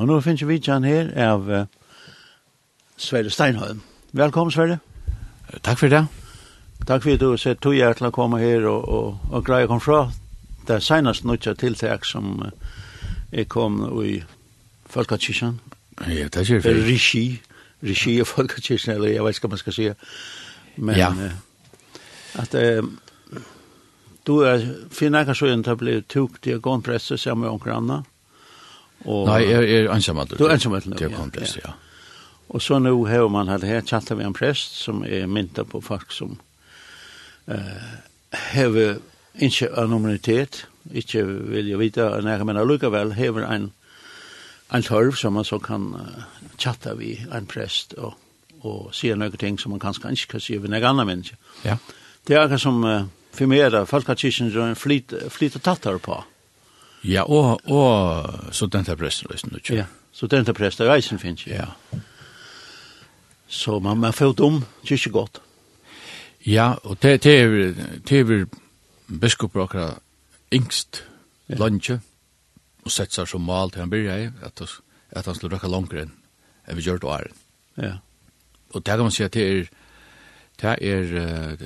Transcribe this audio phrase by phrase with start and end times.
[0.00, 1.66] Og nå finnes vi kjenn her av uh,
[2.96, 3.82] Sverre Steinholm.
[4.16, 4.78] Velkommen, Sverre.
[5.60, 6.06] Takk for det.
[6.88, 9.68] Takk for at du har sett to hjertelig å komme her og, og, og greie
[9.68, 10.06] kom fra.
[10.64, 12.78] Det er senest noe tiltak som uh,
[13.28, 14.22] er kom i
[14.88, 15.58] Folkekirken.
[16.08, 16.72] Ja, det er ikke det.
[16.86, 17.24] Regi.
[17.84, 19.90] Regi av Folkekirken, eller jeg vet ikke hva man skal si.
[20.80, 21.10] Men ja.
[21.12, 22.00] uh,
[22.40, 23.42] at uh,
[24.24, 24.64] du er
[24.96, 27.58] finner ikke så inn til å bli tuk til å gå en presse sammen med
[27.58, 28.08] omkring annet.
[29.04, 30.34] Og, Nei, jeg er, er ensamhet.
[30.38, 30.96] Du er ensamhet, ja.
[30.98, 31.72] Det er komplekst, ja.
[32.50, 35.80] Og så nå har man hatt her chattet med en prest som er myntet på
[35.80, 36.34] folk som
[37.46, 37.90] uh,
[38.34, 38.78] har
[39.38, 42.08] ikke anonymitet, ikke vil jeg vite,
[42.44, 43.70] men allikevel har en,
[44.74, 46.26] en tørv som man så kan uh,
[46.58, 48.18] chatte vi en prest og,
[48.66, 51.38] og si noen ting som man kanskje ikke kan si ved noen annen menneske.
[51.64, 51.78] Ja.
[52.26, 55.62] Det er akkurat som uh, for meg er det, folk har flit flit flyt og
[55.62, 56.18] tattar på.
[57.04, 59.74] Ja, og, og studenterpresten reisen, ikke?
[59.74, 61.70] Ja, studenterpresten reisen finnes, ja.
[63.48, 65.40] Så man, man får dum, det er ikke godt.
[66.46, 67.74] Ja, og det, det er,
[68.08, 68.46] det er
[69.20, 69.98] biskoper akkurat
[70.52, 71.02] yngst
[71.48, 71.56] ja.
[71.58, 72.00] landje,
[72.84, 74.62] og sett seg som mal til han byrja i, at,
[75.10, 76.16] at han skulle røkka langere enn
[76.70, 77.38] enn vi gjør det åren.
[77.80, 77.94] Ja.
[78.70, 79.70] Og det kan man si at det er,
[80.60, 81.56] det er, det er,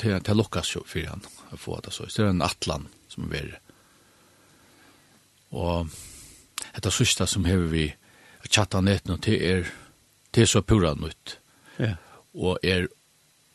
[0.00, 2.08] det er, det er lukkas jo for han, å få det så.
[2.08, 3.60] Det er en atlan som er verre
[5.54, 5.88] Og
[6.74, 7.86] etter sista som hever vi
[8.50, 9.70] chatta nett nå til er
[10.34, 11.38] til så pura nytt.
[11.78, 11.94] Ja.
[12.34, 12.88] Og er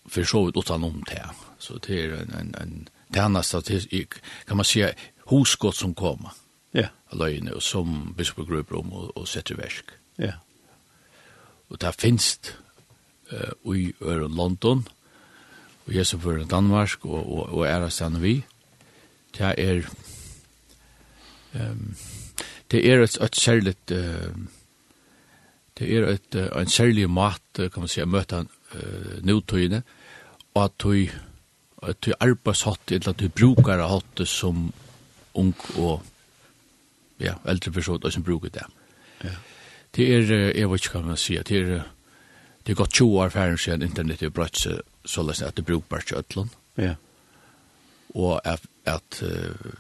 [0.10, 1.24] for så vidt utan det.
[1.60, 4.08] Så det er en, en, en tjeneste til,
[4.48, 4.84] kan man si,
[5.30, 6.36] hosgått som kommer.
[6.74, 6.88] Ja.
[7.12, 9.92] Løgne, og som biskop grupper om og, og setter versk.
[10.18, 10.38] Ja.
[11.70, 12.40] Og det finnes
[13.32, 14.88] uh, i Øren London,
[15.88, 18.44] og jeg som fører Danmark, og, og, og er vi.
[19.38, 19.90] Det er
[21.54, 21.96] um,
[22.72, 24.36] det er et, et særlig uh,
[25.80, 29.84] det er et, uh, en særlig mat kan man si, å møte han uh, nødtøyene
[30.56, 30.94] og at du
[31.82, 34.72] at du arbeidshatt eller at du brukar hatt som
[35.40, 36.02] ung og
[37.20, 38.66] ja, eldre person og som bruker det.
[39.24, 39.36] Ja.
[39.96, 41.86] Det er, jeg vet ikke hva man sier, det er,
[42.66, 45.66] det er gått 20 år færre siden internettet er brøtt så, så løsning at det
[45.66, 46.52] brukar ikke ødlån.
[46.78, 46.94] Ja.
[48.16, 49.72] Og at, at uh,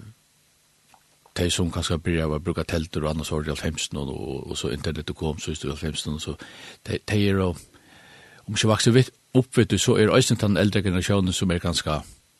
[1.39, 4.51] de som kanskje blir å bruke telter og annars var det i alfemsen, og, og,
[4.51, 6.35] og så internettet kom, så i alfemsen, så
[6.87, 7.53] de, de er, jo,
[8.45, 11.99] om ikke vakser vidt, oppvitt, så er også den eldre generasjonen som er ganske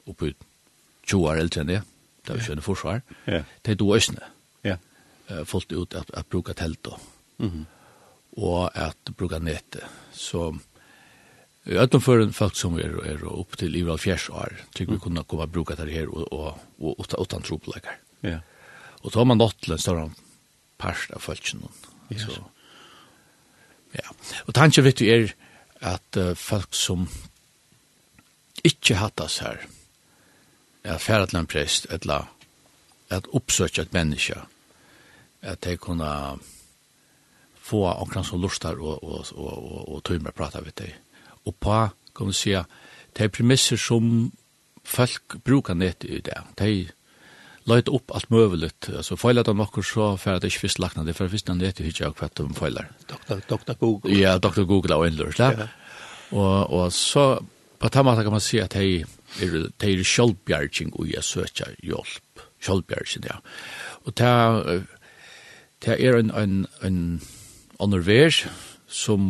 [0.09, 0.33] oppe
[1.07, 1.81] 20 år eldre enn det,
[2.25, 3.43] det er jo ikke en forsvar, de
[3.73, 4.31] er to øyne,
[4.65, 4.79] yeah.
[5.45, 6.99] fullt ut at, at bruke telt og,
[7.37, 7.65] mm -hmm.
[8.43, 10.55] og at bruke nettet, så...
[11.65, 14.93] i vet för en folk som er, er upp til i hvert fjers år, tycker
[14.93, 17.87] vi kunna komma og bruke det här och och och utan og, og, og,
[18.23, 18.41] og,
[19.03, 20.09] Og har man nått til en større
[20.79, 21.69] parst av folkene.
[22.11, 22.25] Yes.
[22.25, 22.43] Så,
[23.95, 24.05] ja.
[24.47, 25.33] Og tanken vet du er
[25.79, 27.07] at uh, folk som
[28.63, 29.63] ikke hattas her,
[30.83, 32.27] er færre til en prest, eller
[33.09, 34.35] at oppsøke et menneske,
[35.41, 36.39] at de kunne
[37.69, 40.95] få omkring som lustar og, og, og, og, og tog tøymer prata med deg.
[41.45, 41.79] Og på,
[42.15, 42.55] kan vi si,
[43.17, 44.31] de premisser som
[44.83, 46.89] folk brukar nett i det, de
[47.69, 48.89] løyt opp alt møvelet.
[48.91, 51.61] Altså, feilet han nokkur så for at det ikke fyrst lagt det, for fyrst han
[51.61, 52.89] vet jo ikke hva de feiler.
[53.09, 53.41] Dr.
[53.49, 53.77] Dr.
[53.79, 54.15] Google.
[54.17, 54.65] Ja, Dr.
[54.69, 55.33] Google og Endler.
[55.37, 55.69] ja.
[56.31, 57.39] Og, og så,
[57.79, 59.03] på den måten kan man si at hei,
[59.41, 62.43] er, det er sjølvbjergjeng og jeg søker hjelp.
[62.61, 63.39] Sjølvbjergjeng, ja.
[64.05, 64.83] Og det er,
[65.85, 66.99] det er en, en, en
[67.79, 68.43] underver
[68.87, 69.23] som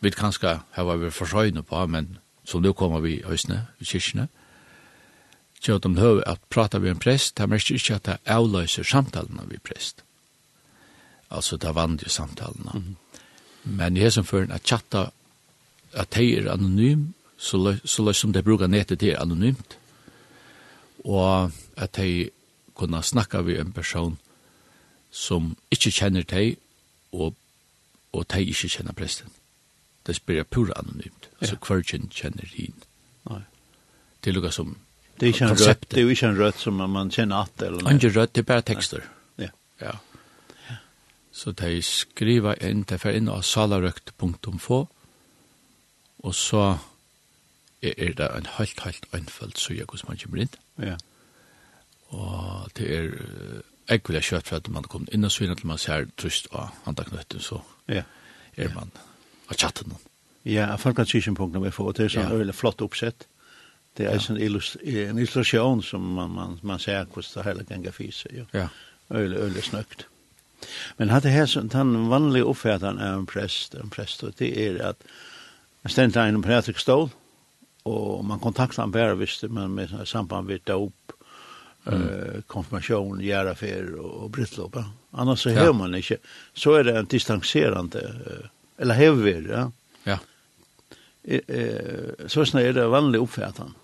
[0.00, 4.28] vi kanskje har vært forsøgnet på, men som nå kommer vi i høysene, i kyrkene,
[5.60, 8.82] Så at de løy at prata vi en prest, det merker ikke at det avløser
[8.82, 10.04] samtalen av vi prest.
[11.30, 12.68] Altså, det vand jo samtalen.
[12.74, 13.20] Mm -hmm.
[13.64, 15.10] Men jeg som fører at chatta,
[15.92, 19.78] at de er anonym, så så løy som de bruker nettet, det er anonymt.
[21.04, 22.30] Og at de
[22.74, 24.18] kunne snacka med en person
[25.10, 26.56] som ikke kjenner de,
[27.12, 27.34] og,
[28.12, 29.28] og de ikke kjenner presten.
[30.06, 31.28] Det spyrir pura anonymt.
[31.40, 31.66] Altså, ja.
[31.66, 32.74] hver kjenner hin.
[33.30, 33.40] Nei.
[34.24, 34.76] Det er lukka som
[35.20, 37.80] Det är inte en rött, det är inte en rött som man känner att eller
[37.82, 37.92] något.
[37.92, 39.04] Inte rött, det är bara texter.
[39.36, 39.48] Ja.
[39.78, 39.96] Ja.
[41.32, 44.88] Så de skriver in, de får in av salarökt.få
[46.18, 46.78] og så
[47.82, 50.54] er det en helt, helt øynfølt suja hos man kommer inn.
[50.78, 50.96] Ja.
[52.08, 53.10] Og det er
[53.88, 56.48] jeg vil ha kjøtt for at man kommer inn og suja til man ser trøst
[56.52, 58.02] av andaknøtten, så ja.
[58.56, 58.90] er man
[59.48, 59.92] av chatten.
[60.44, 62.52] Ja, folkekirken.fo, det er sånn ja.
[62.52, 63.26] flott oppsett.
[63.28, 63.39] Ja
[64.00, 64.34] Det är ja.
[64.34, 67.90] en, en illustration som man, man, man ser hvordan det hele kan gå.
[68.30, 68.44] Ja.
[68.52, 68.68] ja.
[69.10, 70.06] Øyelig, øyelig snøkt.
[70.96, 74.82] Men hade här så den vanliga uppfärdan är en präst, en präst och det är
[74.82, 75.02] att
[75.82, 77.10] man ständer en prätrikstål
[77.82, 81.12] och man kontaktar en bär visst men med samband med dop
[81.86, 82.02] mm.
[82.02, 84.76] eh konfirmation, järafer och, och bröllop.
[85.10, 85.60] Annars så ja.
[85.60, 86.16] hör man inte.
[86.54, 88.12] Så är det en distanserande
[88.78, 89.72] eller hever, ja.
[90.04, 90.18] Ja.
[91.22, 93.74] Eh så snär det vanlig uppfärdan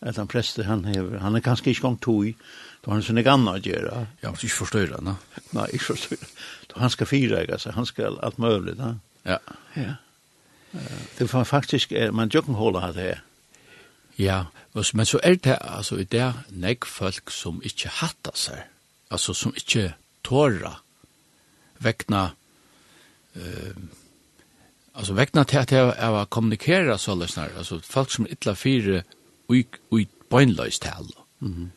[0.00, 2.34] att han präster han hever, han är kanske inte gång tog
[2.80, 4.06] då han såna gamla gör.
[4.20, 5.16] Ja, så förstår förstår han.
[5.50, 6.18] Nej, jag förstår.
[6.66, 8.98] Då han ska fira jag så han ska allt möjligt, va?
[9.22, 9.38] Ja.
[9.74, 9.94] Ja.
[11.18, 13.20] Det var faktiskt man jocken håller det.
[14.16, 14.46] Ja,
[14.92, 18.66] men så er det altså, i det nek folk som inte hattar sig.
[19.10, 20.76] Alltså som inte tåra
[21.78, 22.30] väckna
[23.36, 23.76] uh,
[24.94, 29.02] alltså väckna til at jeg var kommunicera så løsner, alltså folk som illa fyra
[29.54, 31.06] i bøgnløys tal.
[31.40, 31.68] Mm -hmm.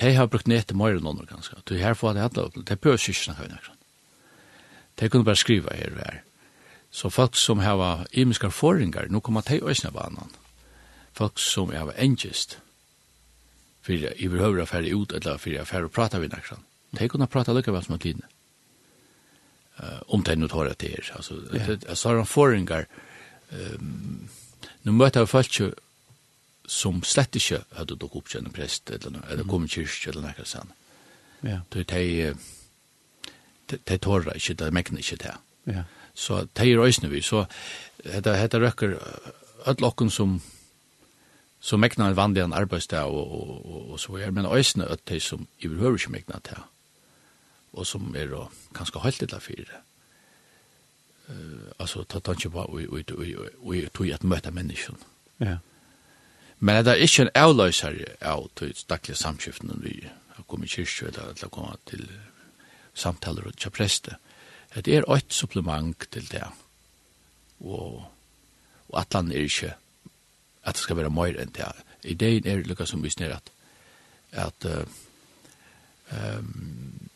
[0.00, 1.56] De har brukt ned til mer enn andre ganske.
[1.68, 2.54] De her får det alle opp.
[2.68, 3.76] De bør ikke snakke noe.
[5.00, 6.22] De kunne bare skrive her og her.
[6.90, 10.30] Så folk som har imiske erfaringer, nå kommer de øsne banan.
[11.12, 12.58] Folk som har engest,
[13.82, 16.64] for i behøver å fære ut, eller for jeg fære å prate med noen.
[16.98, 18.28] De kunne prate likevel som at line.
[19.80, 21.08] Uh, om de nå tar det til.
[21.16, 21.66] Altså, yeah.
[21.66, 22.84] har de erfaringer,
[23.52, 24.28] um,
[24.84, 25.72] nå møter jeg folk ikke
[26.68, 30.46] som slett ikke hadde dukket opp til prest, eller, eller kom i kyrk, eller noe
[30.46, 30.78] sånt.
[31.42, 31.58] Ja.
[31.74, 35.34] De, de, de tårer ikke, de mekner ikke det.
[35.66, 35.84] Ja.
[36.14, 37.46] Så de er vi, så
[38.04, 38.98] dette, dette røkker
[39.66, 40.40] alle okken som
[41.62, 45.04] som meknar en vanlig en arbeidsdag og, og, og, og så er, men øsne at
[45.08, 46.58] de som i behøver ikke meknar det,
[47.72, 49.82] og som er og, kanskje holdt til for det.
[51.28, 54.98] Uh, altså, ta tanke på og tog at møte menneskene.
[55.40, 55.56] Ja.
[56.62, 61.08] Men det er ikke en avløsare av til daglige samskiftene vi har kommet i kyrkjøy
[61.08, 62.04] eller eller kommet til
[62.94, 64.14] samtaler og til.
[64.74, 66.44] Det er et supplement til det.
[67.60, 68.04] Og,
[68.88, 69.74] og at han er ikke
[70.62, 71.66] at det skal være mer enn det.
[72.04, 73.50] Ideen er lukka som visner at
[74.32, 74.86] at uh,
[76.38, 77.08] um,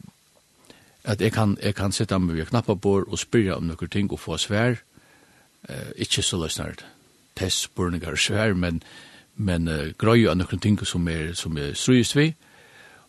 [1.04, 4.12] at jeg kan, jeg kan sitte med vi knappa bor og spyrja om noen ting
[4.12, 4.82] og få svær.
[5.68, 6.74] Uh, ikke så løsner.
[7.36, 8.82] Test, spurningar og svær, men
[9.36, 12.30] men uh, grøy av noen ting som er, som er strøyest vi,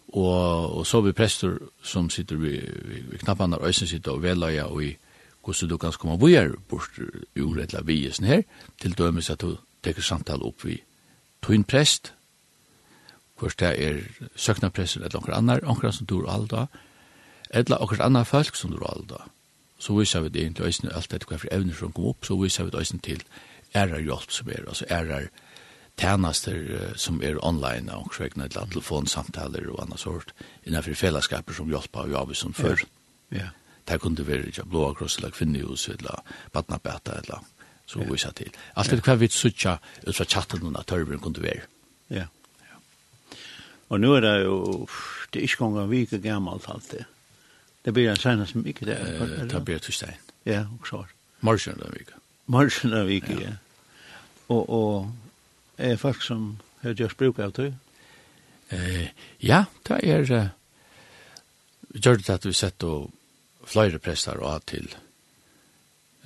[0.07, 4.24] og, og så vi prester som sitter vi, vi, vi knappan der øysen sitter og
[4.24, 4.94] veløya og i
[5.44, 7.00] hvordan du kan komme vi er bort
[7.39, 8.44] ur et vi er her,
[8.81, 10.81] til dømes at du teker samtale opp vi
[11.44, 12.13] tøyn prest,
[13.38, 14.01] hvor det er
[14.35, 16.68] søknapressen eller noen annar, noen som dur alda,
[17.50, 19.27] eller noen annar folk som dur alda.
[19.80, 22.35] Så viser vi det egentlig øyne alt etter hva for evner som kom opp, så
[22.35, 23.23] viser vi det øyne til
[23.75, 25.44] ærar hjelp som er, altså ærar hjelp
[25.97, 28.69] tjänster som är online och försöka ett mm.
[28.69, 30.33] telefonsamtal och annat sort
[30.63, 32.79] innanför fällskaper som hjälper och jobbar som för.
[33.29, 33.47] Ja.
[33.83, 36.19] Det kunde vara ju blåa kross eller kvinnehus eller
[36.51, 37.39] badnabäta eller
[37.85, 38.51] så vi sa till.
[38.73, 41.61] Allt det kvar vi söka ut från chatten och törren kunde vara.
[42.07, 42.25] Ja.
[42.59, 42.75] ja.
[43.88, 44.85] Och nu är det ju
[45.29, 47.05] det är inte gånger vika gammalt allt det.
[47.81, 49.47] Det blir en senast mycket där.
[49.53, 50.13] Det blir tisdag.
[50.44, 51.07] Ja, och så.
[51.39, 52.13] Marschen den vika.
[52.45, 53.33] Marschen den vika.
[53.33, 53.51] ja.
[54.47, 55.05] Och och
[55.77, 57.71] er folk som har gjort bruk av det?
[58.69, 59.09] Eh,
[59.39, 60.50] ja, det er uh,
[61.95, 63.12] gjør det at vi sett og
[63.68, 64.89] flere prester og til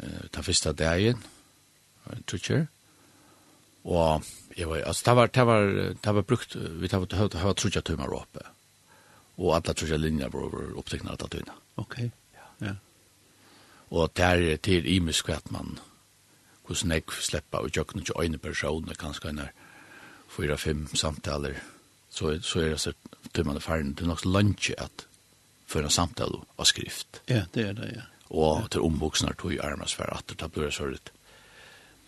[0.02, 1.22] uh, den første dagen,
[2.28, 2.66] trutjer,
[3.84, 4.26] og
[4.58, 5.68] jeg var, altså, det var, det var,
[6.04, 8.44] det var brukt, vi tar det var trutjer tøymer oppe,
[9.38, 11.56] og alle trutjer linjer var oppteknet alle tøyene.
[11.82, 11.98] Ok,
[12.36, 12.48] ja.
[12.62, 12.76] ja.
[13.92, 15.80] Og det er til imisk at man,
[16.72, 19.54] hos nekv sleppa og jøkken ikke øyne personer, kanskje en er
[20.32, 21.60] fyra-fem samtaler,
[22.10, 22.94] så, så er det så
[23.34, 23.94] tømmende ferden.
[23.94, 25.06] Det er nok lunch at
[25.72, 27.22] for en samtale av skrift.
[27.32, 28.08] Ja, det er det, ja.
[28.32, 31.12] Og til omvoksner tog i armasfære at det blir så litt.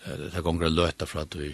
[0.03, 1.51] Det er ganger løta for at du,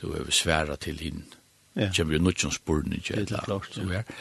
[0.00, 1.24] du er sværa til hinn.
[1.72, 1.88] Ja.
[1.96, 3.24] kommer jo nødt som spurning, ikke?
[3.24, 3.78] Det er klart,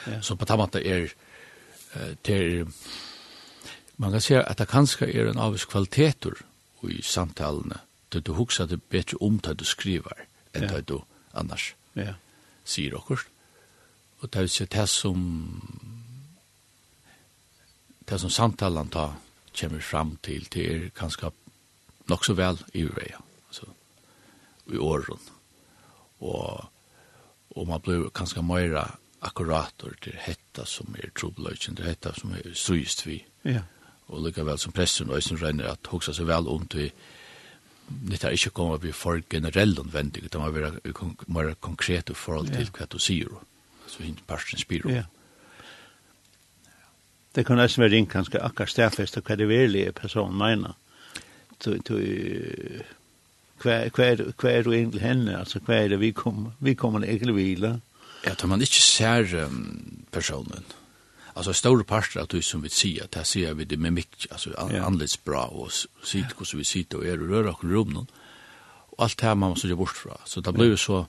[0.08, 0.22] ja.
[0.22, 1.10] Så på tamata er,
[2.28, 2.66] det er,
[3.98, 6.32] man kan si at det kanskje er en avis kvaliteter,
[6.90, 7.82] i samtalene,
[8.14, 10.98] da du husker det bedre om det du skriver, enn det du
[11.34, 12.16] annars ja.
[12.66, 13.24] sier okkur.
[14.22, 15.22] Og det er jo det som
[18.10, 19.14] det som samtalen da
[19.56, 21.32] kommer fram til, det er kanskje
[22.10, 23.12] nok så vel i vei,
[23.48, 23.68] altså,
[24.72, 25.22] i åren.
[26.20, 26.66] Og,
[27.56, 28.76] og man blir kanskje mer
[29.22, 33.22] akkurator til hetta som er trobløyken, til hetta som er suyst vi.
[33.46, 33.64] Ja
[34.12, 36.92] og lykkevel som pressen og som regner at hoksa seg vel om til
[37.92, 40.80] Det er ikke kommet å bli for generell anvendig, det må være
[41.28, 43.28] mer konkret i forhold til hva du sier,
[43.88, 44.94] så hint parten spyr om.
[44.96, 45.04] Ja.
[47.36, 50.76] Det kan nesten være ringt ganske akkurat stedfest hva det virlige personen mener.
[53.62, 55.38] Hva er hva er du egentlig henne?
[55.38, 57.82] Altså, hva er det vi kommer, vi kommer egentlig hvile?
[58.26, 60.66] Ja, da man ikke ser um, personen,
[61.42, 64.32] alltså stora parter att du som vi ser att här ser vi det med mycket
[64.32, 64.86] alltså yeah.
[64.86, 65.72] anledes bra och
[66.04, 68.08] sitt hur vi sitter och är och rör och rum någon
[68.90, 71.06] och allt här man måste ju bort från så det blir ju så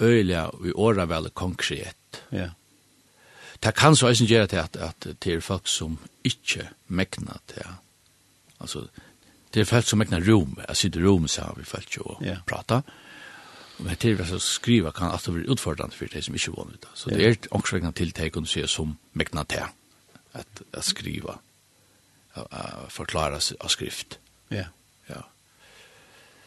[0.00, 2.50] öliga vi ordar väl konkret ja yeah.
[3.58, 7.66] det kan så eisen gjøre til att, at det er folk som inte mäknar till
[8.58, 8.88] alltså
[9.54, 12.16] det er folk som mäknar rum jeg sitter i rum så har vi folk jo
[12.22, 12.38] yeah.
[12.70, 12.82] ja
[13.80, 16.90] men til å skrive skriver kan alltid være utfordrende for de som ikke våner det.
[16.94, 19.64] Så det er et omkring tiltak å se som mekna til
[20.32, 21.38] at, at skriva,
[22.92, 24.18] forklare av skrift.
[24.50, 24.66] Ja.
[25.08, 25.22] ja.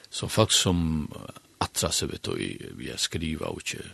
[0.10, 1.10] Så folk som
[1.64, 2.36] atra seg vet du,
[2.78, 3.88] vi er skriva og ikke,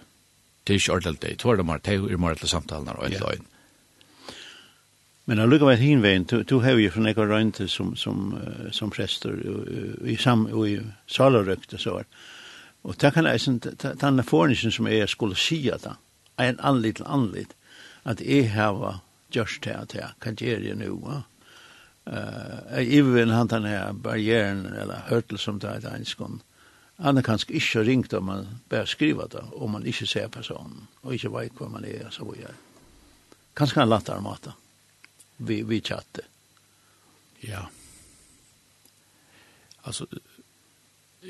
[0.67, 3.23] det er ikke ordentlig det, tror var det er mer til samtalen og en ja.
[3.23, 3.47] løgn.
[5.29, 8.39] Men jag lukar hin vein, du har ju från Eka Rönt som, som,
[8.71, 9.29] som prester
[10.05, 11.97] i, sam, i, i salarökt och så.
[11.97, 12.05] Här.
[12.83, 15.95] Og det kan eisen, den erfaringen som jeg skulle si at det,
[16.37, 17.55] er en anlitt til anlitt,
[18.07, 21.21] at jeg har gjørst det at jeg kan gjøre det nå.
[22.07, 26.39] Jeg ivervinn han den her barrieren, eller hørtel som det er enskånd,
[26.99, 30.87] Han er kanskje ikke ringt om man bare skriver det, om man ikke ser personen,
[31.01, 32.55] og ikke vet hva man er, så vi er.
[33.55, 34.27] Kanskje han latter om
[35.37, 36.21] vi, vi chatte.
[37.43, 37.61] Ja.
[39.83, 40.05] Altså,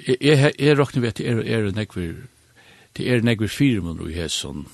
[0.08, 2.14] jeg, jeg jeg råkner ved at det er, er nekver,
[2.98, 4.68] det er nekver fire firmen i hæsson.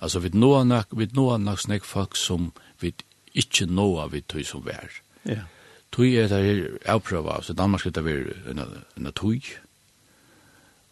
[0.00, 2.94] Altså, vi nå nok, vi nå nok snek folk som vi
[3.34, 4.88] ikke nå av vi tog som vær.
[5.28, 5.44] Ja.
[5.92, 8.60] Tog er det her avprøva, altså Danmark skal det være en,
[8.96, 9.42] en tog.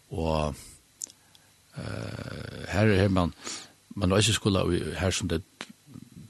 [0.09, 0.55] Og
[1.77, 3.33] uh, her er man,
[3.95, 5.41] man har ikke skulle, her som det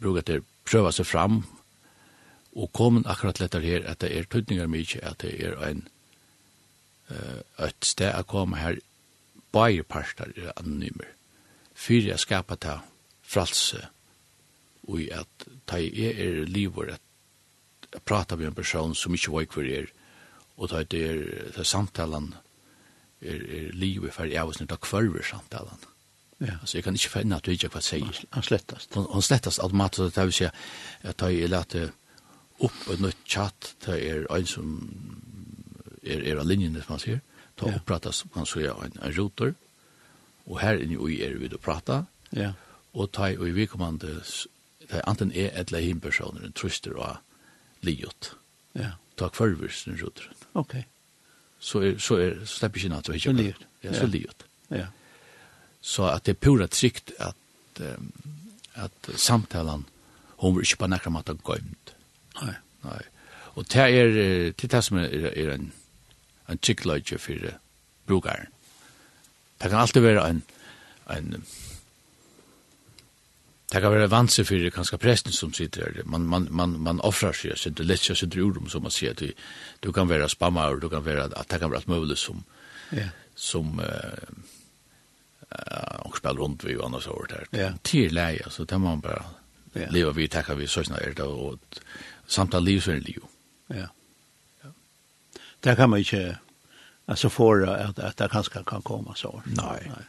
[0.02, 1.44] bruker til prøva seg fram,
[2.56, 5.88] og kom akkurat lettere her at det er tøytningar mykje, at det er en,
[7.10, 8.80] et sted å komme her
[9.52, 11.10] bare parter er anonymer.
[11.74, 12.80] Fyre jeg skapet ta
[13.24, 13.86] fralse
[14.90, 17.02] og at ta i er livor at
[17.90, 19.88] jeg prater med en person som ikke var hver er
[20.58, 21.22] og ta det er,
[21.56, 22.34] er samtalen
[23.22, 25.88] er, er livet for jeg var snitt av kvarver samtalen.
[26.40, 26.56] Ja.
[26.62, 28.26] Altså, jag kan inte finne at du ikke vad säger.
[28.30, 28.88] Han slättas.
[28.94, 30.16] Han slättas automatisk.
[30.16, 30.52] det vill säga
[31.02, 31.92] att jag lette
[32.60, 34.92] opp et nytt chat Det er en som
[36.10, 37.22] er, er av linjen, som man sier.
[37.60, 37.80] Ta ja.
[37.86, 39.54] prata, som man sier, en, en router.
[40.50, 42.04] Og her inne i er vi å prata.
[42.36, 42.54] Ja.
[42.94, 44.20] Og ta og kommer vikommande,
[44.90, 47.18] ta anten er et eller hinn personer, en truster och
[47.82, 48.32] liot.
[48.74, 48.92] Ja.
[49.16, 49.50] Ta för
[49.86, 50.34] den rotoren.
[50.54, 50.76] Ok.
[51.60, 53.66] Så er, så er, så slipper ikke natt, så er ikke liot.
[53.84, 54.46] Ja, så liot.
[54.72, 54.88] Ja.
[55.82, 57.36] Så at det er pura trygt at,
[57.80, 58.12] um,
[58.74, 59.86] at samtalen,
[60.40, 61.94] hon vill ikke på nekra måte gøymt.
[62.42, 62.56] Nei.
[62.84, 63.02] Nei.
[63.60, 64.14] Og det er,
[64.56, 65.72] det er det som er, er en,
[66.50, 67.52] en kikkløyge for
[68.10, 68.48] brukaren.
[69.62, 70.44] Det kan alltid være en,
[71.10, 71.44] en
[73.72, 76.06] Det kan være vanskelig for kanskje presten som sitter her.
[76.06, 79.14] Man, man, man, man offrer seg, så det lett seg sitt ur som man sier.
[79.14, 79.30] Du,
[79.84, 82.42] du kan være spammer, du kan være, at det kan være alt mulig som,
[82.92, 83.12] ja.
[83.36, 84.40] som uh,
[85.54, 87.46] uh, og spiller rundt vi og annars over der.
[87.54, 87.70] Ja.
[87.84, 89.28] Til leie, så det må man bare
[89.76, 89.92] ja.
[89.94, 91.60] leve vi, takker vi, sånn er det, og
[92.26, 93.30] samtale liv så er det liv.
[93.70, 93.86] Ja
[95.60, 96.38] det kan man ikke
[97.06, 99.42] alltså förra att att det kanske kan komma så.
[99.46, 99.82] Nej.
[99.86, 100.06] Nej.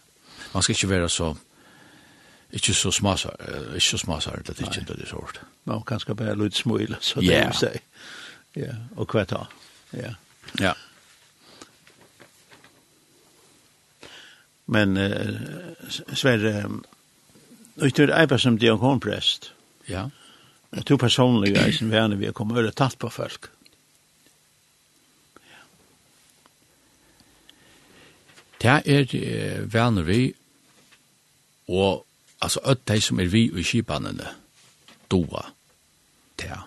[0.53, 1.37] Man ska inte vara så
[2.51, 5.41] inte så smasar, inte så smasar det inte det sort.
[5.65, 7.81] Man kanske bara lite smuil så det vill säga.
[8.53, 9.47] Ja, och kvarta.
[9.91, 10.15] Ja.
[10.53, 10.75] Ja.
[14.65, 15.35] Men eh,
[16.13, 16.71] Sverre,
[17.77, 19.51] utöver det är som diakonpräst.
[19.85, 20.11] Ja.
[20.71, 23.45] Du personligen personligen att vi har kommit över tatt på folk.
[28.61, 30.35] Det er eh, venner vi,
[31.69, 32.07] og
[32.41, 34.35] altså ødt de som er vi i kipanene,
[35.11, 35.47] doa,
[36.41, 36.59] det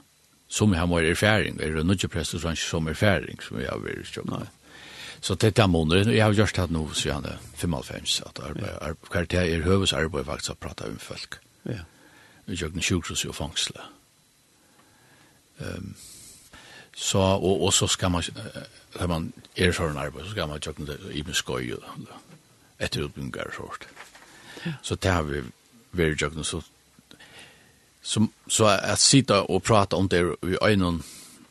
[0.54, 4.06] som har vært erfaring, er det nødvendig prester som, som erfaring, som vi har vært
[4.10, 4.46] stjående.
[5.24, 9.64] Så det er måneder, jeg har gjort det nå siden 55, at arbeid, karakter er
[9.64, 11.40] høves arbeid faktisk å prate om folk.
[11.66, 11.86] Ja.
[12.46, 13.86] Vi gjør den sjukhus og fangsle.
[15.64, 15.94] Um,
[16.96, 18.24] så, og, og så skal man,
[19.00, 21.74] Når man er sånn arbeid, så skal man kjøkken det i min skøy,
[22.80, 23.88] etter utbygger og sånt.
[24.86, 25.42] Så det har vi
[25.98, 26.62] vært kjøkken, så,
[28.02, 31.02] så, så at sitta og prata om det i øynene,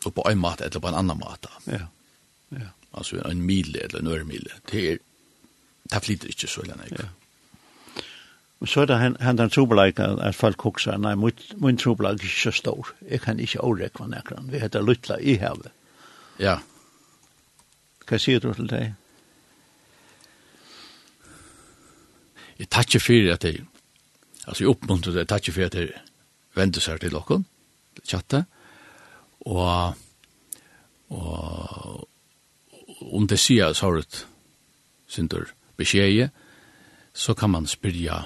[0.03, 1.51] og på en mat, eller på en annan mat.
[1.71, 1.87] Ja,
[2.51, 2.71] ja.
[2.93, 4.97] Altså en mile, eller en ørmile, det er,
[5.91, 6.91] det flyter ikke så lenge.
[6.99, 7.09] Ja.
[8.63, 12.29] Og så er det han, den trobeleik at folk kokser, nei, min, min trobeleik er
[12.29, 12.93] ikke så stor.
[13.11, 14.53] Jeg kan ikke overrekva nekran.
[14.53, 15.73] Vi heter Lutla i havet.
[16.39, 16.61] Ja.
[18.07, 18.95] Hva sier du til deg?
[22.59, 23.65] Jeg takker fyrir at jeg,
[24.47, 25.89] altså jeg oppmuntrer det, jeg takker for at jeg
[26.55, 27.39] vender seg til dere,
[28.07, 28.45] chatta,
[29.51, 29.97] og,
[31.11, 32.09] og
[33.13, 34.21] om det sier så har du
[35.11, 36.31] synder beskjeje,
[37.13, 38.23] så kan man spyrja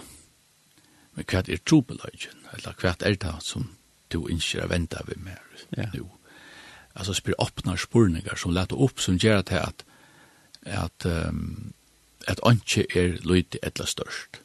[1.17, 3.71] men hva er trobeløgjen, eller hva er det som
[4.13, 5.41] du innskjer å vente ved mer
[5.73, 5.89] ja.
[5.95, 6.05] nu?
[6.97, 9.85] alltså spyr öppnar spurningar som lätta upp som gör att att
[10.67, 11.73] att um,
[12.27, 14.37] att anke är lite ettla störst.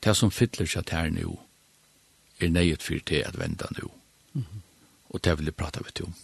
[0.00, 1.36] Det som fyller sig här nu
[2.38, 3.88] är nejet för det att vända nu.
[4.34, 4.62] Mm.
[5.08, 6.14] Och det vill jag prata med om.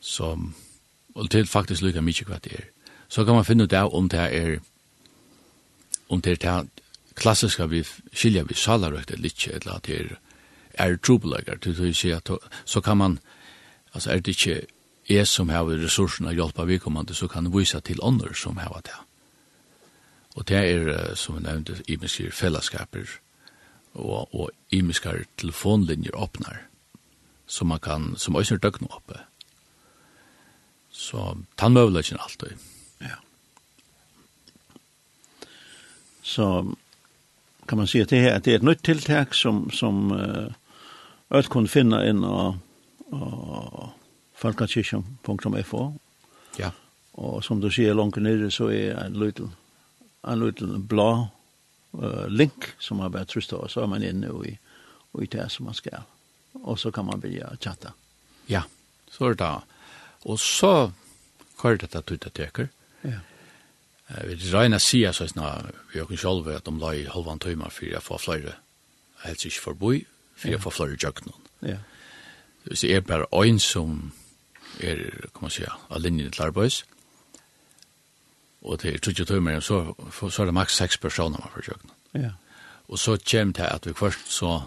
[0.00, 0.50] Så,
[1.14, 2.64] och det är faktiskt lika mycket vad det är.
[3.08, 4.60] Så kan man finna ut om det är
[6.06, 6.66] om det är det
[7.14, 10.18] klassiska vi skiljer vi salarökt eller inte, eller att det är
[10.78, 12.30] er trobelager, til du si at
[12.64, 13.18] så kan man,
[13.94, 14.60] altså er det ikke
[15.08, 18.82] jeg som har ressursene å hjelpe vedkommende, så kan det vise til andre som har
[18.84, 18.96] det.
[20.36, 23.08] Og det er, som vi nevnte, imiske fellesskaper
[23.94, 26.60] og, og imiske telefonlinjer åpner,
[27.46, 29.22] som man kan, som også er døgnet oppe.
[30.92, 31.24] Så
[31.58, 32.54] tannmøvleggen alltid.
[33.00, 33.16] Ja.
[36.22, 36.74] Så
[37.68, 40.52] kan man si at det, er, det er et nytt tiltak som, som uh,
[41.30, 42.54] Øt kun finna inn á
[44.38, 45.82] falkakirken.fo
[46.58, 46.70] Ja.
[47.18, 49.52] Og som du sier langt nere så er en liten,
[50.24, 51.28] en liten blå
[51.98, 54.54] uh, link som har vært trøst og så er man inne og i,
[55.18, 56.06] i det som man skal.
[56.62, 57.92] Og så kan man vilja chatta.
[58.48, 58.62] Ja,
[59.10, 59.52] så er det da.
[60.24, 60.92] Og så
[61.58, 62.70] hva er dette tuta teker?
[63.02, 63.20] Ja.
[64.08, 67.42] Jeg vil regne sida så er vi har ikke selv at de la i halvann
[67.42, 68.54] tøyma for å få flere
[69.24, 69.96] helst ikke forboi
[70.38, 71.32] for jeg får flere jøkken.
[71.66, 71.76] Ja.
[72.72, 74.12] Så jeg er bare en som
[74.80, 76.84] er, kan man säga, av linjen til arbeids.
[78.62, 81.90] Og det er trutje tøymer, så, så er det maks seks personer man får jøkken.
[82.14, 82.30] Ja.
[82.88, 84.60] Og så kommer det at vi først så,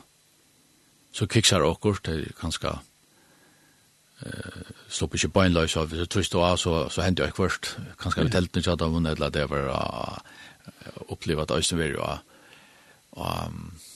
[1.11, 2.67] så kiksar okkur til ganske
[4.21, 8.33] eh stopp ikkje beinløys av så trist og så så hendir eg først kanskje vi
[8.33, 10.17] telt ikkje av eller det var uh,
[11.07, 12.03] oppleva at Øystein var jo
[13.17, 13.53] av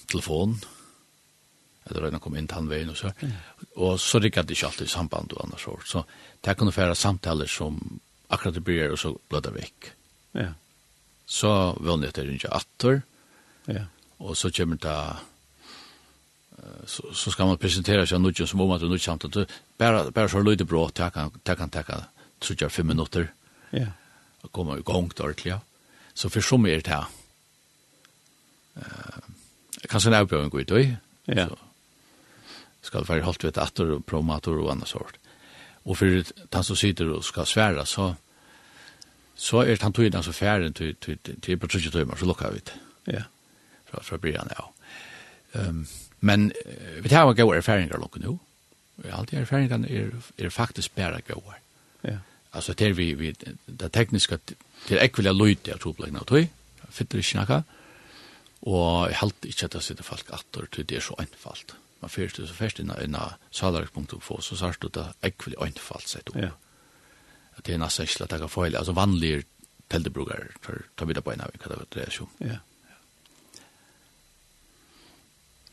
[0.07, 0.55] telefon
[1.85, 3.11] eller røyna kom inn til han veien og så.
[3.21, 3.33] Mm.
[3.85, 5.83] Og så rikket det ikke alltid samband og annars år.
[5.85, 6.03] Så
[6.45, 7.77] det kunne fære samtaler som
[8.29, 9.91] akkurat det blir og så blødde vekk.
[10.33, 10.49] Ja.
[11.25, 13.01] Så vannet det ikke atter.
[13.67, 13.85] Ja.
[14.19, 14.97] Og så kommer det
[16.85, 19.45] så, så skal man presentera seg noe som om at det er nødgjøn samtidig.
[19.77, 22.07] Bare, bare så løyde bra, det kan, det kan, det kan,
[22.41, 23.29] tror fem minutter.
[23.73, 23.91] Ja.
[24.43, 25.59] Og komme i gang til ordentlig.
[26.13, 27.09] Så for så mye er det her.
[28.75, 29.19] Uh,
[29.89, 30.85] kanskje en avbjøring går i døy.
[31.27, 31.47] Ja.
[31.47, 31.57] Så,
[32.85, 35.17] skal være holdt ved atter og promator og annet sort.
[35.85, 36.05] Og for
[36.53, 38.13] han som sitter og skal svære, så,
[39.35, 42.51] så er han tog inn altså færen til, til, til på 30 timer, så lukker
[42.53, 42.79] vi det.
[43.07, 43.23] Ja.
[43.89, 44.65] Fra, fra byen, ja.
[45.55, 45.85] Um,
[46.19, 46.51] men
[47.01, 48.37] vi tar jo gode erfaringer lukker nå.
[49.11, 51.53] Alt de erfaringene er, er faktisk bare gode.
[52.03, 52.17] Ja.
[52.53, 53.33] Altså, det er vi, vi,
[53.67, 54.39] det tekniske,
[54.89, 56.47] det er ikke vilja løyde av tropleggen av tog,
[56.89, 57.63] fytter ikke noe,
[58.65, 61.75] og jeg halte ikke at det sitter folk atter til det er så einfalt.
[61.75, 66.29] Ja man fyrst så fyrst inna inna salark.info så sart du det ekvelig einfalt sett
[66.29, 66.39] opp.
[66.41, 66.51] Ja.
[67.55, 69.43] At det er nesten ikke at jeg kan få hele, altså vanlige
[69.89, 72.33] teltebrukere for ta videre på en av hva det dreier seg om.
[72.51, 72.59] Ja.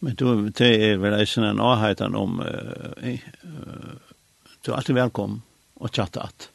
[0.02, 4.16] Men du, det er vel eisen en avheitan om, uh, uh,
[4.62, 5.42] du er alltid velkommen
[5.76, 6.48] og chatta at.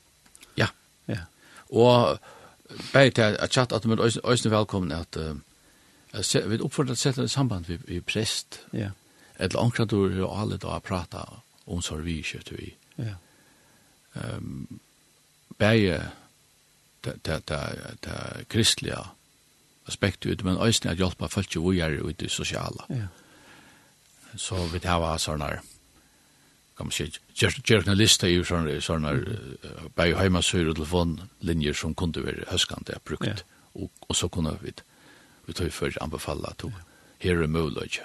[0.59, 0.67] Ja.
[1.07, 1.23] Ja.
[1.69, 2.19] Og
[2.91, 5.35] bare til at chatta at, med eisen velkommen at, uh,
[6.11, 8.63] vi oppfordrer at sette samband vi, vi prest.
[8.73, 8.89] Ja.
[8.89, 8.95] Yeah
[9.39, 11.25] eller ankra du er alle da prata
[11.65, 12.71] om så sorg kjøtt vi.
[12.97, 13.15] Ja.
[14.17, 14.79] Um,
[15.59, 15.99] bæje
[17.03, 17.59] det, ta ta
[18.01, 19.13] ta
[19.87, 22.87] aspekt ut men øysni at hjelpe folk til å gjøre ut i sosiale.
[22.89, 23.07] Ja.
[24.35, 25.59] Så vi hava sånne
[26.77, 27.07] kan man si,
[27.97, 29.93] liste i sånne, sånne mm.
[29.95, 33.33] bare heimasøyre telefonlinjer som kunne være høskende brukt, ja.
[33.73, 34.75] og, og så kunne vi,
[35.47, 36.67] vi tog før anbefale at
[37.23, 37.97] her er mulig,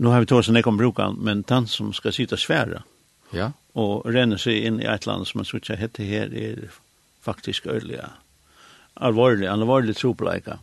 [0.00, 2.82] nu har vi tagit sig om brukan, men den som ska sitta svära
[3.30, 3.52] ja.
[3.72, 6.70] och renne sig in i ett land som man ska hette her är
[7.20, 8.10] faktiskt öliga,
[8.94, 10.58] Alvorlig, alvorlig tropläka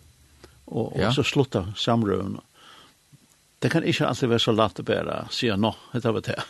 [0.65, 1.13] Og, och ja.
[1.13, 2.41] så slutta samrövna.
[3.59, 6.43] Det kan inte alltid vara så lätt att bara säga nå, det var det.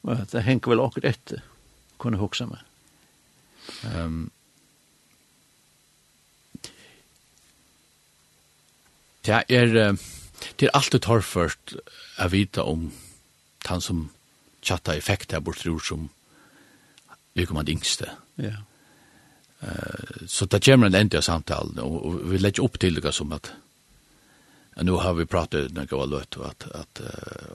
[0.00, 0.26] det.
[0.30, 1.42] det hänger väl åker efter,
[1.98, 2.58] kunde huxa meg.
[3.96, 4.30] Um,
[9.20, 9.76] det är...
[9.76, 9.94] Uh
[10.56, 11.74] Det er alltid torrført
[12.20, 12.90] å vite om
[13.66, 14.08] han som
[14.62, 16.08] chatta effekt her bort tror som
[17.34, 18.10] vi kommer til yngste.
[18.40, 18.62] Ja.
[19.60, 23.32] Uh, så det kommer en ende av og, og vi legger opp til det som
[23.32, 23.52] at
[24.82, 27.00] nu har vi pratat när jag var och att att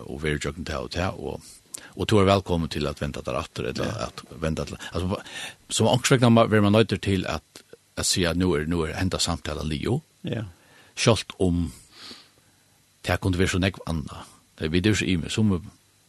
[0.06, 1.42] och vi är jogging till hotel och
[1.84, 3.92] och då är välkommen till att vänta där åter eller ja.
[3.92, 5.22] att vänta till alltså
[5.70, 7.64] som angsträckna man man nöjter till att
[7.96, 10.02] att se att nu är nu är hända samtalen Leo.
[10.22, 10.44] Ja.
[10.96, 11.72] Skolt om
[13.06, 14.24] det kunne være så nekv anna.
[14.58, 15.66] Det er vi dyrs i meg, som om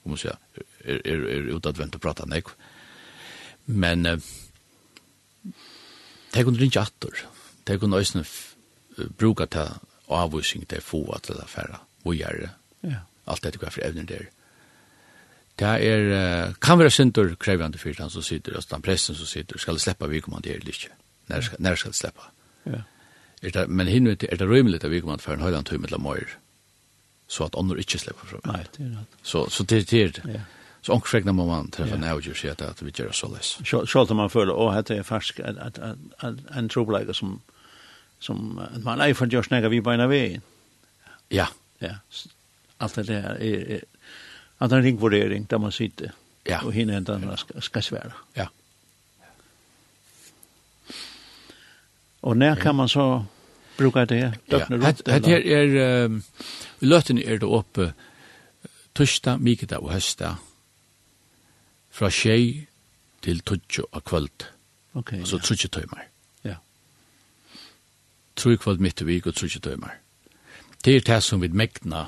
[0.06, 0.38] man sier,
[0.84, 2.52] er, er, er utadvendt å prate nekv.
[3.66, 4.30] Men uh,
[6.34, 7.26] det kunne rinja atter.
[7.66, 8.22] Det kunne også
[9.18, 9.66] bruka ta
[10.08, 12.52] avvisning til få at det er færre og gjøre.
[12.86, 13.02] Ja.
[13.26, 14.28] Alt dette hva for evner der.
[15.58, 19.26] Det er, uh, kan være synder krevjande for han som sitter, altså den pressen som
[19.26, 20.94] sitter, skal det slippe vikommende eller ikke.
[21.28, 22.32] Når skal, når skal slippe?
[22.66, 22.84] Ja.
[23.42, 26.38] Er det, men hinner er det rymelig at vikommende for en høyland tøy mellom møyre?
[27.26, 28.40] så att andra inte släpper fram.
[28.44, 29.08] Nej, det är rätt.
[29.22, 30.32] Så så det är det.
[30.34, 30.40] Ja.
[30.82, 33.58] Så onkel Fredrik när man träffar nu jag ser att vi gör så läs.
[33.88, 35.78] Schalt man för och heter jag färsk att
[36.50, 37.40] en trubbelager som
[38.18, 40.40] som man är för Josh Nagar vi på en väg.
[41.28, 41.94] Ja, ja.
[42.76, 43.80] Allt det är
[44.58, 46.12] att en ringvurdering där man sitter.
[46.44, 46.60] Ja.
[46.62, 48.12] Och hinner inte andra ska svära.
[48.32, 48.50] Ja.
[52.20, 53.24] Och när kan man så
[53.76, 54.86] brukar det døgnet ja.
[54.86, 55.02] rundt.
[55.08, 56.22] Hette her er, um,
[56.80, 57.92] i løtene er det oppe
[58.96, 60.36] torsdag, mikita og høstdag,
[61.90, 62.66] fra tjei
[63.24, 64.48] til tutsjo av kvöld.
[64.94, 65.12] Ok.
[65.12, 66.08] Og Altså tutsjo tøymer.
[66.44, 66.56] Ja.
[68.36, 69.96] Tru kvöld mitt i vik og tutsjo tøymer.
[70.84, 72.06] Det er det som vi mekna,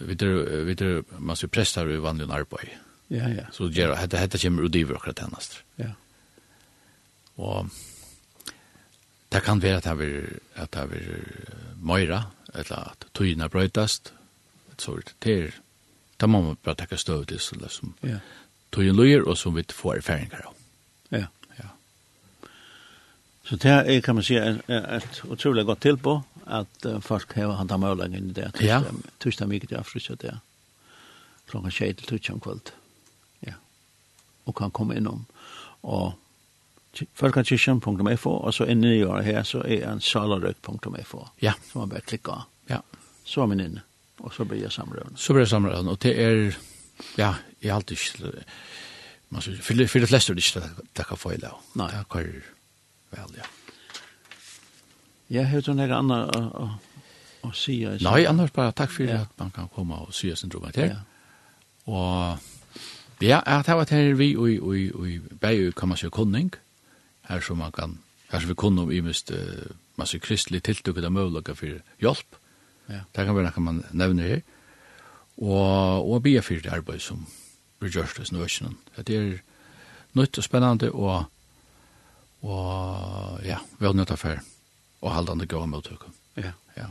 [0.00, 2.72] vi er, vi er, man ser prestar i vanlig arbeid.
[3.10, 3.44] Ja, ja.
[3.52, 5.62] Så det er, hette kommer udiver akkurat hennast.
[5.78, 5.92] Ja.
[7.36, 7.70] Og,
[9.32, 14.12] Det kan være at det er, at det er møyra, eller at tøyene brøytast,
[14.72, 15.50] et er det er,
[16.20, 18.18] da må man bare takke støv til, så det som ja.
[18.72, 20.54] tøyene løyer, og som vi får erfaringer av.
[21.10, 21.26] Ja.
[21.58, 21.68] ja.
[23.44, 27.72] Så det er, kan man si, et utrolig godt tilbå, at uh, folk har hatt
[27.72, 28.82] av møylagen i det, ja.
[29.20, 30.40] tusen mye til Afrika, det er
[31.50, 32.72] klokka tjej til tusen kvöld.
[33.46, 33.54] Ja.
[34.46, 35.26] Og kan komme innom,
[35.82, 36.12] og
[37.14, 41.26] folkekirken.fo, og så inne i året her, så er en salarøk.fo.
[41.42, 41.52] Ja.
[41.70, 42.42] Som man bare klikker av.
[42.70, 42.80] Ja.
[43.24, 43.84] Så er man inne,
[44.20, 45.18] og så blir jeg samrørende.
[45.18, 46.42] Så blir jeg samrørende, og det er,
[47.18, 48.44] ja, jeg har alltid ikke,
[49.30, 51.58] man synes, for, for de fleste er det ikke det, det kan få i lag.
[51.78, 51.90] Nei.
[51.94, 52.30] Det kan
[53.10, 53.48] vel, ja.
[55.30, 56.70] Jeg har hørt noe annet å, å,
[57.46, 57.76] å si.
[58.02, 59.20] Nei, annars bare takk for ja.
[59.22, 60.90] at man kan komme og si sin drømme til.
[60.90, 61.04] Ja.
[61.86, 62.48] Og
[63.20, 66.50] ja, jeg har vært her vi og i, i, i, i, i, i, i,
[67.30, 67.98] her som man kan,
[68.30, 72.38] her som vi kunne om i mest uh, masse kristelig tiltukket av møvlaga for hjelp.
[72.90, 73.04] Ja.
[73.14, 74.40] Det kan være noe man nevner her.
[75.40, 77.24] Og, og bia for det arbeid som
[77.80, 78.76] blir gjørst hos snøsjonen.
[78.98, 79.28] Det er
[80.18, 81.28] nytt og spennende og,
[82.44, 84.42] og ja, vi har nødt affær
[85.00, 86.16] og halvdande gode møtøkken.
[86.36, 86.52] Ja.
[86.76, 86.90] Ja.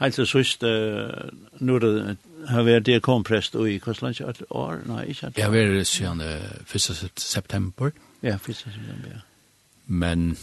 [0.00, 2.18] Helt til sist, uh, nå er det,
[2.50, 4.84] har vært det komprest i Kostland i år?
[4.86, 5.32] Nei, ikke.
[5.36, 7.20] Jeg har vært siden 1.
[7.20, 7.90] september.
[8.22, 8.54] Ja, 1.
[8.56, 9.24] september, ja
[9.90, 10.36] men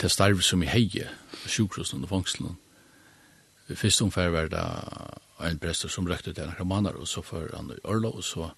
[0.00, 1.06] det starv som i heie,
[1.46, 2.56] sjukrosen og fangselen.
[3.70, 4.62] Først omfær var det
[5.46, 8.48] en prester som røkte til en kramaner, og så for han i Ørla, og så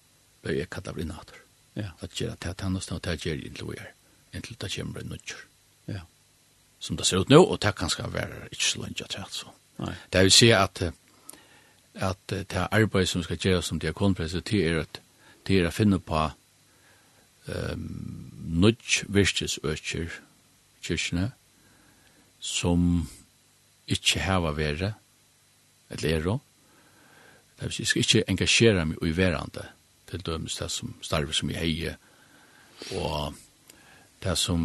[0.41, 1.41] ble jeg kattet av kadavrinater.
[1.75, 1.91] Ja.
[2.01, 3.91] At gjør det til tennest og til gjør det inntil vi er,
[4.33, 5.43] inntil det kommer en nødgjør.
[5.93, 6.01] Ja.
[6.79, 9.53] Som det ser ut nå, og det kan skal være ikke så lønge til så.
[9.83, 9.93] Nei.
[10.13, 10.83] Det vil si at
[11.95, 14.99] at det arbeid som skal gjøres som diakonprester, det er at
[15.47, 16.25] det er å finne på
[17.47, 18.31] um,
[18.61, 20.11] nudj virkesøkjer
[20.85, 21.31] kyrkjene
[22.39, 23.05] som
[23.89, 24.93] ikkje heva vere,
[25.89, 26.39] eller ero,
[27.55, 29.65] det vil si, skal ikkje engasjera meg i verande,
[30.09, 31.95] til dømes det som starve som i heie,
[32.93, 33.33] og
[34.23, 34.61] det som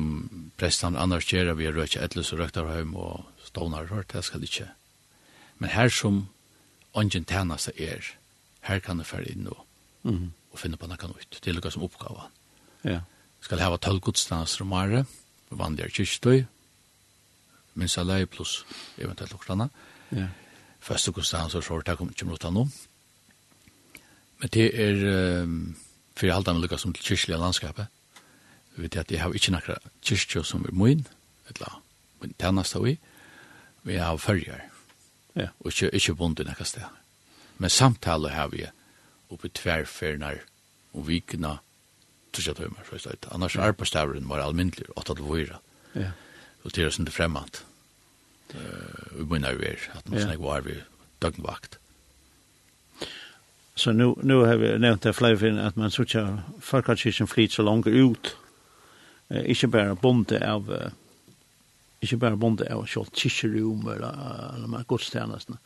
[0.58, 4.70] prestan annars gjerra vi røkja etles og røkta heim og stånar rørt, det skal.
[5.58, 6.28] Men her som
[6.94, 8.04] ongen tænast er,
[8.60, 9.66] her kan du fære inn og,
[10.02, 10.30] mm -hmm.
[10.52, 12.39] og finne på noe nytt, det er noe som oppgavan.
[12.84, 13.00] Ja.
[13.40, 15.16] Skal hava tolv gudstjenester romare, året,
[15.50, 16.44] vanligere kyrkstøy,
[17.74, 18.60] minst alle pluss
[18.98, 19.68] eventuelt okkertene.
[20.12, 20.28] Ja.
[20.80, 22.66] Første gudstjenester så tar kommer ikke noe nå.
[24.40, 25.76] Men det er, um,
[26.16, 27.86] for jeg halte meg lukket som til kyrkjelige landskapet,
[28.76, 31.04] vi vet at jeg har ikke nakra kyrkjø som er min,
[31.50, 31.80] eller
[32.22, 32.96] min tjeneste vi,
[33.82, 34.62] vi har følger,
[35.36, 35.50] ja.
[35.60, 36.86] og ikke, ikke bonde nakka sted.
[37.58, 38.64] Men samtale har vi
[39.30, 40.40] oppe tverrferner
[40.94, 41.58] og vikene,
[42.36, 43.30] tja tøymer, så det.
[43.34, 45.58] Annars er arbeidsstavren var almindelig, 8 til 4.
[45.94, 46.12] Ja.
[46.64, 47.64] Og det er sånn det fremmat.
[48.52, 50.76] Vi begynner jo er, at man snakker var vi
[51.22, 51.78] døgnvakt.
[53.74, 56.24] Så nu, nu har vi nevnt det flere fyrir at man sutja
[56.60, 58.34] folkakirken flyt så langt ut.
[59.30, 60.90] Eh, ikke bare bonde av eh,
[62.04, 64.20] ikke bare bonde av kjølt kirkerum eller,
[64.56, 65.56] eller godstjenestene.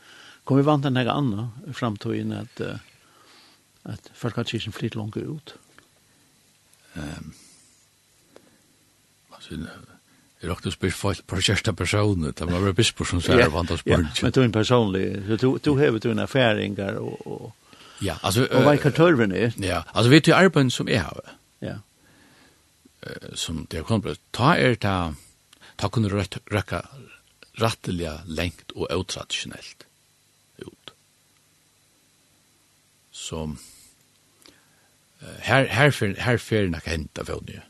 [0.44, 2.62] Kommer vi vant til noe annet i framtiden at,
[3.88, 5.55] at folkakirken flyt langt ut?
[6.94, 7.33] Ehm.
[9.28, 9.68] Vad synd.
[10.40, 12.33] Det är också spes för för första personer.
[12.37, 15.22] Det var väl bispor som säger vad det Ja, Men du är en personlig.
[15.22, 17.57] Du du har du en affäringar och och
[17.98, 19.52] Ja, alltså och vad kartölven är.
[19.57, 21.20] Ja, alltså vet du arbeid som är har.
[21.59, 21.78] Ja.
[23.00, 25.14] Eh som det kommer ta er ta
[25.76, 26.87] ta kunde rätt räcka
[27.52, 29.87] rättliga längt och otraditionellt
[30.57, 30.90] ut.
[33.11, 33.59] Som
[35.39, 37.61] her her fer her fer nak henta för nu.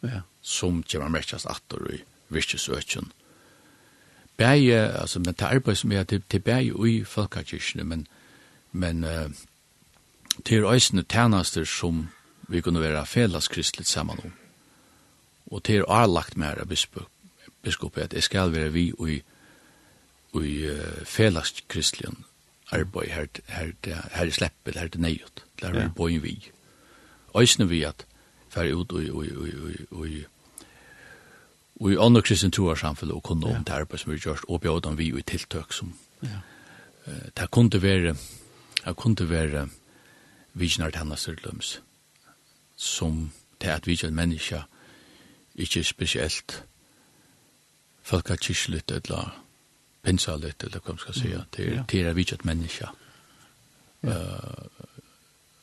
[0.00, 0.22] Ja.
[0.42, 3.12] Som kommer mestast att och i virkesøkjen.
[4.36, 8.06] Bæje, altså, men det arbeid som er til, til bæje ui folkakirkene, men,
[8.72, 9.30] men uh,
[10.44, 12.08] til øysene tjenester som
[12.48, 14.32] vi kunne være felles kristelig sammen om.
[15.50, 16.64] Og til er lagt med her
[17.62, 19.22] biskop, at jeg skal være vi ui,
[20.32, 22.08] ui uh, felles kristelig
[22.72, 26.18] arbeid her, her, her, her i sleppet, her til nøyot, der er ja.
[26.18, 26.50] vi
[27.36, 28.06] øysene vi at
[28.50, 30.06] fer ut og og og og
[31.80, 34.60] og i andre kristne troer samfunnet og kunne om det arbeid som vi gjør, og
[34.60, 36.40] bjør dem vi i tiltøk som ja.
[37.36, 38.14] det kunne være
[38.84, 39.68] det kunne være
[40.54, 41.80] visjonar tennastur løms
[42.76, 44.62] som det at visjonar menneska
[45.54, 46.64] ikke spesielt
[48.02, 49.42] folk folka kyrkjelytt eller
[50.02, 52.96] pinsa litt, eller hva man skal si det er visjonar menneska ja.
[54.02, 54.89] Uh,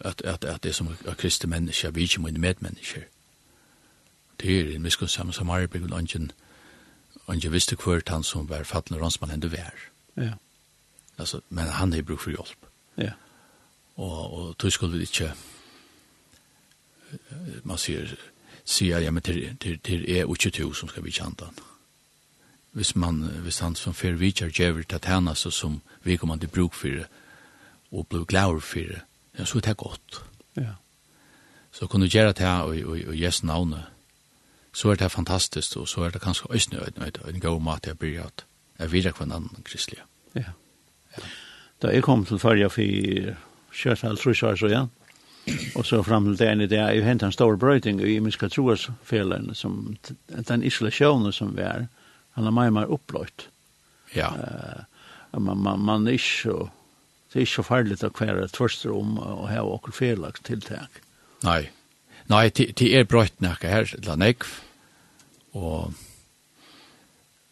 [0.07, 3.01] at, at, at det som er kristne mennesker, vi er ikke mine medmennesker.
[4.39, 6.31] Det er en miskunn sammen som har bygget ønsken,
[7.29, 9.73] ønsken visste hver han som var fattende ransmann enn det var.
[10.17, 10.33] Ja.
[11.17, 12.69] Altså, men han har brug for hjelp.
[12.97, 13.11] Ja.
[13.95, 15.33] Og, og tog skulle vi ikke,
[17.63, 18.13] man sier,
[18.65, 21.59] sier, ja, men til, til, til er ikke to som skal vi kjente han.
[22.71, 26.37] Hvis man, hvis han som fer vidtjer, gjør det til henne, så som vi kommer
[26.37, 27.07] til bruk for det,
[27.91, 29.01] og blir glad for det,
[29.37, 30.21] ja, så er det godt.
[30.57, 30.77] Ja.
[31.71, 33.85] Så kan du gjøre det her og, og, og gjøre navnet,
[34.73, 37.87] så er det fantastisk, og så er det kanskje øyne øyne en, en god mat
[37.87, 38.45] jeg blir at
[38.79, 39.99] jeg videre hver annen kristelig.
[40.35, 40.53] Ja.
[41.17, 41.23] ja.
[41.81, 43.33] Da jeg kom til førje for
[43.73, 44.85] kjørt halv så ja,
[45.75, 49.55] og så fram til det den idé, jeg hentet en stor brøyting i minska Troasfjellene,
[49.55, 49.97] som
[50.27, 51.87] den isolasjonen som vi er,
[52.35, 53.49] han er mer mer oppløyt.
[54.15, 54.29] Ja.
[54.29, 56.69] Uh, man, man, man er ikke så
[57.33, 61.01] det er ikke farligt å kvære tvørster om å ha åker felaks tiltak.
[61.43, 61.67] Nei.
[62.31, 64.49] Nei, det er brøtt nekka her, la nekv,
[65.55, 65.93] og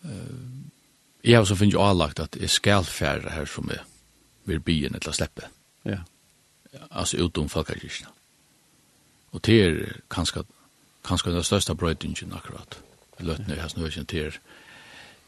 [0.03, 0.55] uh,
[1.25, 3.81] jeg har så finnet jo avlagt at jeg skal fære her som jeg
[4.45, 5.47] vil byen eller slippe.
[5.85, 6.03] Ja.
[6.91, 8.11] Altså utom folkakirkene.
[9.31, 10.43] Og det er kanskje,
[11.03, 12.77] kanskje den største brøytingen akkurat.
[13.19, 14.37] Løtene i har nøysen til er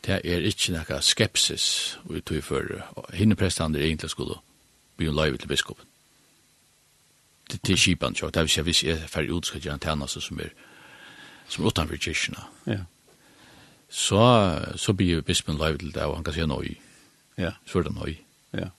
[0.05, 2.63] det er ikke noe skepsis vi tog for
[3.13, 4.39] hinne prestander egentlig skulle
[4.97, 5.85] bli en løyve til biskopen.
[7.51, 9.73] Det, det er kipan, det er hvis jeg, hvis jeg er ferdig ut, skal gjøre
[9.73, 10.49] en tjeneste som er
[11.47, 12.43] som er utenfor kyrkjene.
[12.67, 12.79] Ja.
[13.89, 14.19] Så,
[14.75, 16.73] så blir bispen løyve til det, og han kan si nøy.
[17.37, 17.51] Ja.
[17.65, 18.17] Så er det nøy.
[18.53, 18.69] Ja.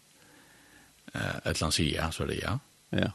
[1.14, 2.58] Et eller annet sier ja, så er det ja.
[2.92, 3.10] Ja.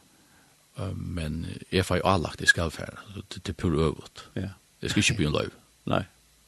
[0.96, 2.98] Men jeg får jo avlagt i skalferd,
[3.30, 4.30] det er pur øvut.
[4.36, 4.56] Ja.
[4.82, 5.60] Det skal ikke bli en løyve.
[5.86, 6.02] Nei.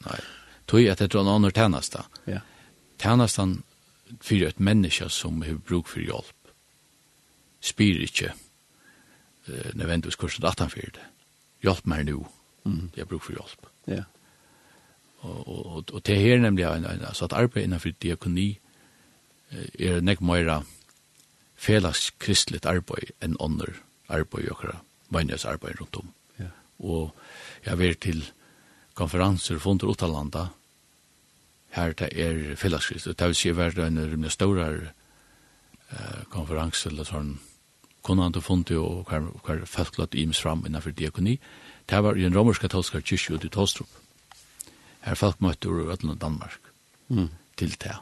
[0.06, 0.18] Nei
[0.66, 2.02] tog at det er en annen tjeneste.
[2.26, 2.40] Ja.
[2.98, 3.62] Tjenesten
[4.20, 6.32] for et menneske som har bruk for hjelp
[7.66, 8.30] spyr ikke
[9.48, 11.06] uh, nødvendigvis kurset at han for det.
[11.64, 12.20] Hjelp meg nå.
[12.64, 12.90] Mm.
[12.94, 13.66] Jeg har bruk for hjelp.
[13.90, 14.04] Ja.
[15.24, 18.58] Og, og, og, og det her nemlig en, en, altså at arbeid innenfor diakoni
[19.78, 20.60] er nek meira
[21.56, 23.78] felas kristligt arbeid enn ånder
[24.12, 24.80] arbeid i okra
[25.14, 26.10] vanjas arbeid rundt om.
[26.38, 26.50] Ja.
[26.78, 27.14] Og
[27.64, 28.24] jeg har vært til
[28.96, 30.48] konferanser funder utalanda,
[31.76, 37.36] her det er felleskrist, det vil si vært en rymlig stora eh, konferanser eller sånn,
[38.06, 41.36] kunne han funnet og hver, hver feltlått ims fram innenfor diakoni,
[41.90, 43.90] det var i en romersk-katolska kyrkje ut i Tåstrup.
[45.06, 46.70] Her folk møtte ur Øtland og Danmark
[47.08, 47.28] mm.
[47.58, 47.94] til det,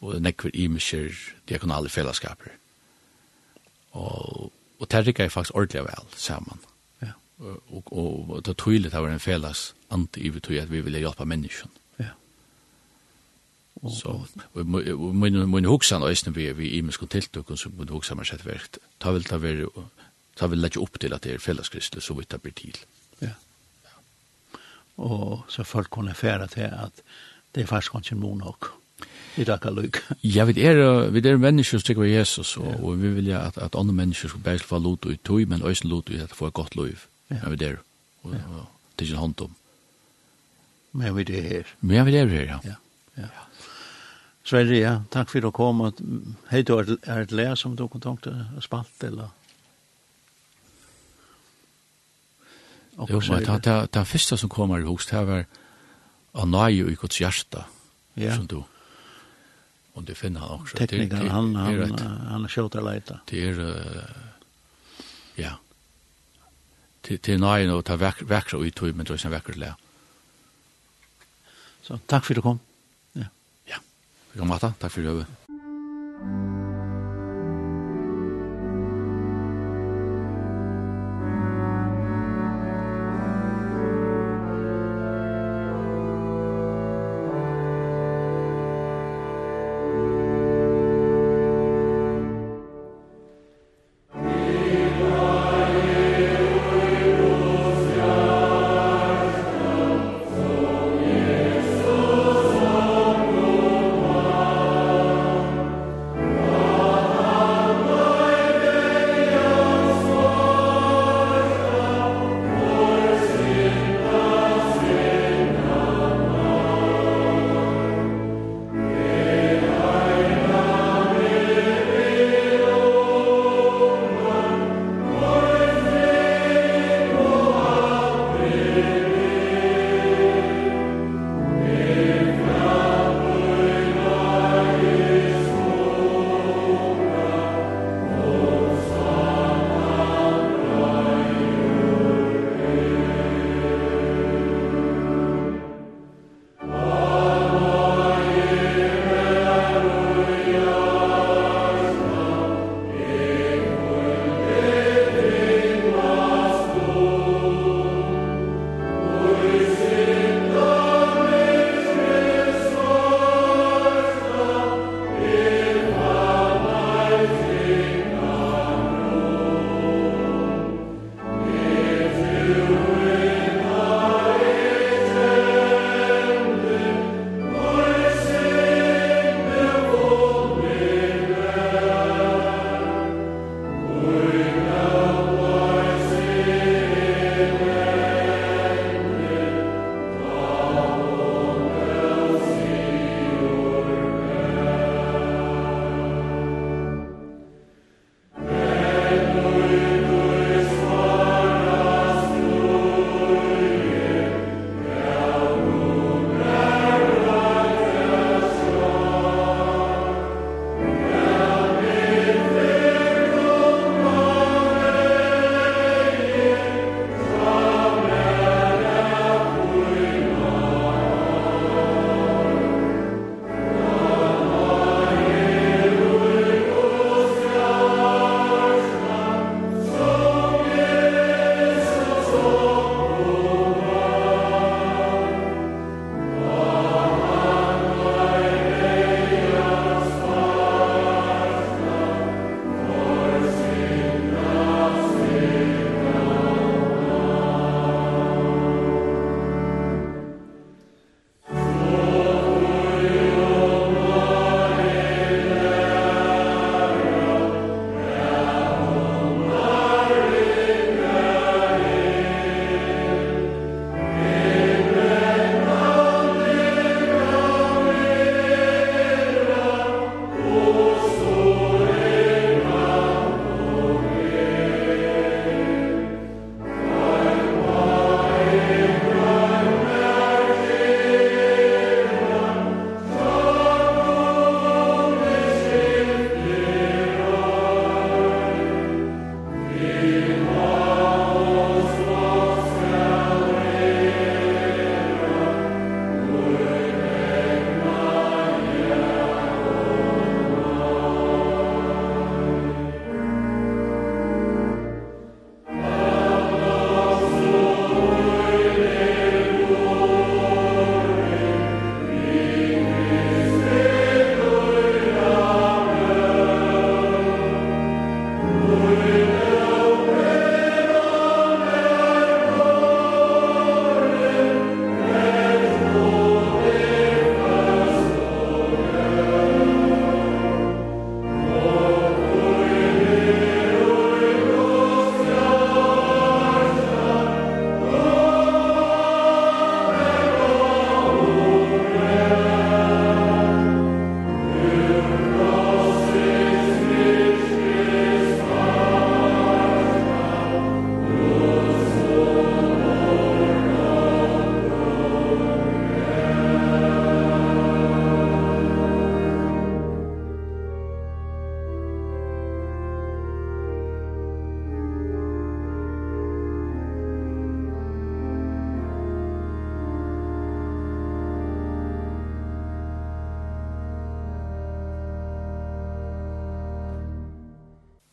[0.00, 1.16] og nekver imeskjer
[1.48, 2.54] diakonale fellesskaper.
[3.92, 6.62] Og, og det rikker jeg faktisk ordentlig vel sammen.
[7.02, 7.12] Ja.
[7.42, 10.80] Og, og, og det er tydelig det var en felles ande i vi at vi
[10.80, 11.70] vil hjelpe mennesken.
[12.00, 12.12] Ja.
[13.82, 14.16] Og, så,
[14.54, 14.66] og
[15.14, 17.08] min, min hoksan øyne vi, vi i mennesken
[17.46, 18.78] og sum min hugsa er sett verkt.
[19.00, 19.68] Ta vil ta være,
[20.36, 22.78] ta vil leggja upp til at det er felleskristne, så vidt det blir til.
[23.20, 23.34] Ja.
[23.84, 24.60] ja.
[24.96, 27.02] Og så folk kunne fære til at
[27.54, 28.72] det er faktisk ikke noe nok.
[29.36, 30.00] I dag er lykke.
[30.22, 32.76] Ja, vi er, vi er mennesker som tykker Jesus, og, ja.
[32.84, 35.88] og vi vil at, at andre mennesker skal bare få lot ut tog, men også
[35.88, 36.98] lot ut at få et godt liv.
[37.30, 37.48] Ja.
[37.48, 37.76] Vi er,
[38.22, 38.38] og, ja.
[38.38, 39.50] og, og, og, og, og, og,
[40.92, 41.76] Men vi er her.
[41.80, 42.58] Men vi er her, ja.
[42.64, 42.76] Ja,
[43.16, 43.46] ja.
[44.44, 45.92] Sverre, ja, takk for å komme.
[46.50, 49.30] Hei, du er et lær som du kunne tenkt å spalt, eller?
[52.98, 55.46] Jo, men det, det, det første som kommer i hos, det var
[56.36, 57.62] av nøye og Ikots hjerte,
[58.20, 58.34] ja.
[58.34, 58.58] som du.
[59.94, 60.76] om du finner han også.
[60.76, 63.20] Teknikeren, han, han, er et, han er kjøtt og leita.
[63.30, 63.62] Det er,
[65.38, 65.54] ja,
[67.06, 69.81] til, til nøye og ta vekra ut, men det er en vekra leita
[71.82, 72.60] Så takk for at du kom.
[73.18, 73.28] Ja,
[73.68, 73.82] ja.
[74.32, 74.74] vi kan mata.
[74.78, 76.51] Takk for at du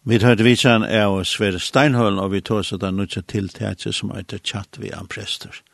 [0.09, 0.41] Vi hørte
[0.89, 4.79] er av Sverre Steinholm, og vi tog så den til tiltætse som er til chat
[4.81, 5.59] vi an prester.